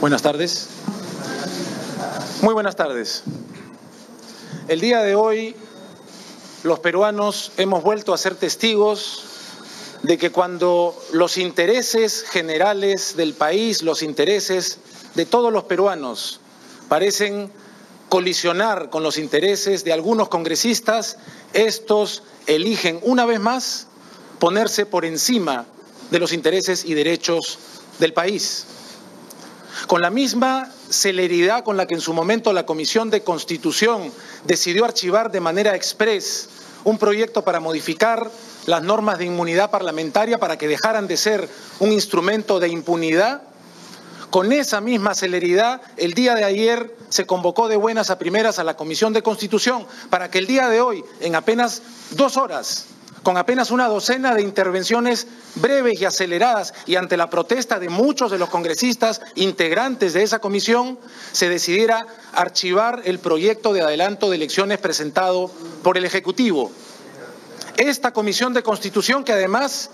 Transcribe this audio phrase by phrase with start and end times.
[0.00, 0.68] Buenas tardes.
[2.42, 3.24] Muy buenas tardes.
[4.68, 5.56] El día de hoy
[6.62, 9.24] los peruanos hemos vuelto a ser testigos
[10.04, 14.78] de que cuando los intereses generales del país, los intereses
[15.16, 16.38] de todos los peruanos
[16.88, 17.50] parecen
[18.08, 21.16] colisionar con los intereses de algunos congresistas,
[21.54, 23.88] estos eligen una vez más
[24.38, 25.66] ponerse por encima
[26.12, 27.58] de los intereses y derechos
[27.98, 28.64] del país
[29.86, 34.12] con la misma celeridad con la que en su momento la Comisión de Constitución
[34.44, 36.48] decidió archivar de manera express
[36.84, 38.30] un proyecto para modificar
[38.66, 41.48] las normas de inmunidad parlamentaria para que dejaran de ser
[41.80, 43.42] un instrumento de impunidad,
[44.30, 48.64] con esa misma celeridad, el día de ayer se convocó de buenas a primeras a
[48.64, 51.80] la Comisión de Constitución para que el día de hoy, en apenas
[52.10, 52.84] dos horas,
[53.28, 58.30] con apenas una docena de intervenciones breves y aceleradas y ante la protesta de muchos
[58.30, 60.98] de los congresistas integrantes de esa comisión,
[61.32, 65.50] se decidiera archivar el proyecto de adelanto de elecciones presentado
[65.82, 66.72] por el Ejecutivo.
[67.76, 69.90] Esta comisión de constitución que además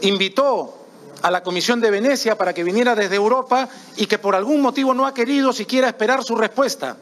[0.00, 0.74] invitó
[1.20, 4.94] a la Comisión de Venecia para que viniera desde Europa y que por algún motivo
[4.94, 6.96] no ha querido siquiera esperar su respuesta.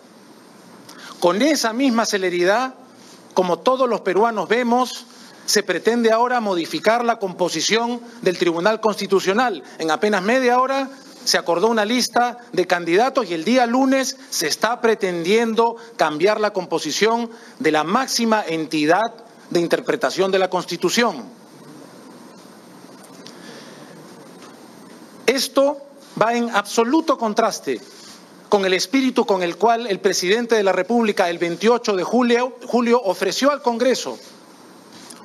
[1.21, 2.75] Con esa misma celeridad,
[3.35, 5.07] como todos los peruanos vemos,
[5.47, 9.63] se pretende ahora modificar la composición del Tribunal Constitucional.
[9.79, 10.91] En apenas media hora
[11.25, 16.53] se acordó una lista de candidatos y el día lunes se está pretendiendo cambiar la
[16.53, 19.03] composición de la máxima entidad
[19.51, 21.25] de interpretación de la Constitución.
[25.27, 25.79] Esto
[26.21, 27.81] va en absoluto contraste
[28.49, 32.57] con el espíritu con el cual el presidente de la República el 28 de julio,
[32.67, 34.19] julio ofreció al Congreso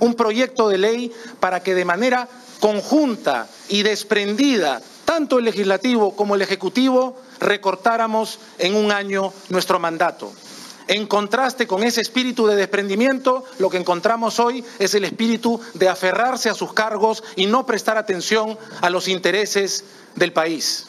[0.02, 2.28] un proyecto de ley para que de manera
[2.60, 10.34] conjunta y desprendida, tanto el legislativo como el ejecutivo, recortáramos en un año nuestro mandato.
[10.88, 15.88] En contraste con ese espíritu de desprendimiento, lo que encontramos hoy es el espíritu de
[15.88, 20.88] aferrarse a sus cargos y no prestar atención a los intereses del país.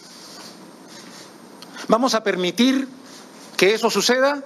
[1.89, 2.89] ¿Vamos a permitir
[3.57, 4.43] que eso suceda?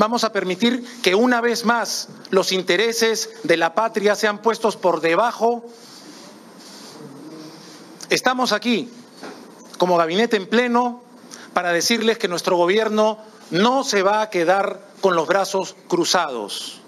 [0.00, 5.02] Vamos a permitir que una vez más los intereses de la patria sean puestos por
[5.02, 5.62] debajo.
[8.08, 8.90] Estamos aquí
[9.76, 11.02] como gabinete en pleno
[11.52, 13.18] para decirles que nuestro gobierno
[13.50, 16.80] no se va a quedar con los brazos cruzados.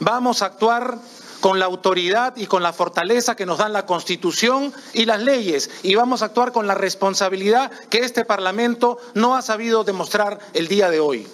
[0.00, 0.98] Vamos a actuar
[1.40, 5.70] con la autoridad y con la fortaleza que nos dan la Constitución y las leyes
[5.84, 10.66] y vamos a actuar con la responsabilidad que este Parlamento no ha sabido demostrar el
[10.66, 11.28] día de hoy.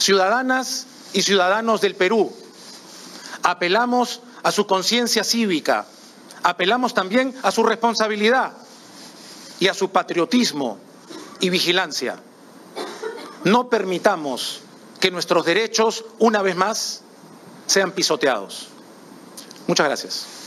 [0.00, 2.32] Ciudadanas y ciudadanos del Perú,
[3.42, 5.86] apelamos a su conciencia cívica,
[6.42, 8.54] apelamos también a su responsabilidad
[9.58, 10.78] y a su patriotismo
[11.40, 12.18] y vigilancia.
[13.44, 14.60] No permitamos
[15.00, 17.02] que nuestros derechos, una vez más,
[17.66, 18.68] sean pisoteados.
[19.66, 20.39] Muchas gracias.